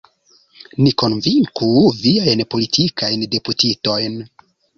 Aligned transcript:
Ni 0.85 0.93
konvinku 1.01 1.69
viajn 1.99 2.41
politikajn 2.55 3.27
deputitojn! 3.37 4.19